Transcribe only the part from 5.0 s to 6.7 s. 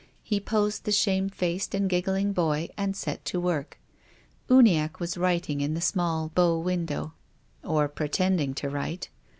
writing in the small bow